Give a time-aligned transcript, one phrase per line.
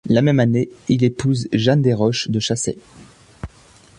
[0.09, 2.75] La même année, il épouse Jeanne des Roches de Chassey.